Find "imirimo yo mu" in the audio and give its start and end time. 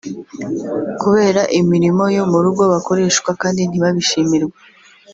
1.59-2.39